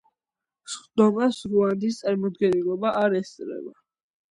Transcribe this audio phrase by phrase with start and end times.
[0.75, 3.79] სხდომას რუანდის წარმომადგენლობა არ ესწრებოდა.